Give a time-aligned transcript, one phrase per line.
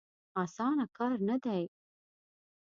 [0.43, 1.63] اسانه کار نه دی.